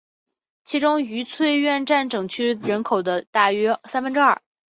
[0.65, 4.41] 其中愉翠苑占整区人口的大约三分之二。